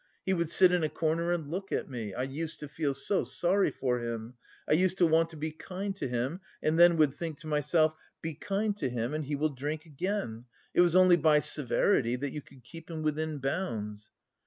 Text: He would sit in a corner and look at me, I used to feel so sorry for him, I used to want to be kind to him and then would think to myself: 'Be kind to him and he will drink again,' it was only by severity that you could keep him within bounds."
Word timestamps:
He 0.25 0.33
would 0.33 0.49
sit 0.49 0.71
in 0.71 0.83
a 0.83 0.89
corner 0.89 1.31
and 1.31 1.51
look 1.51 1.71
at 1.71 1.87
me, 1.87 2.11
I 2.11 2.23
used 2.23 2.59
to 2.61 2.67
feel 2.67 2.95
so 2.95 3.23
sorry 3.23 3.69
for 3.69 3.99
him, 3.99 4.33
I 4.67 4.73
used 4.73 4.97
to 4.97 5.05
want 5.05 5.29
to 5.29 5.37
be 5.37 5.51
kind 5.51 5.95
to 5.97 6.07
him 6.07 6.41
and 6.63 6.79
then 6.79 6.97
would 6.97 7.13
think 7.13 7.39
to 7.41 7.47
myself: 7.47 7.93
'Be 8.19 8.33
kind 8.33 8.75
to 8.77 8.89
him 8.89 9.13
and 9.13 9.25
he 9.25 9.35
will 9.35 9.49
drink 9.49 9.85
again,' 9.85 10.45
it 10.73 10.81
was 10.81 10.95
only 10.95 11.17
by 11.17 11.37
severity 11.37 12.15
that 12.15 12.31
you 12.31 12.41
could 12.41 12.63
keep 12.63 12.89
him 12.89 13.03
within 13.03 13.37
bounds." 13.37 14.09